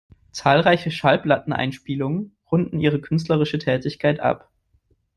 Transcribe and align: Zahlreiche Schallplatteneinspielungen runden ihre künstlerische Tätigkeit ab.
Zahlreiche 0.31 0.89
Schallplatteneinspielungen 0.89 2.35
runden 2.51 2.79
ihre 2.79 2.99
künstlerische 3.01 3.59
Tätigkeit 3.59 4.19
ab. 4.19 4.49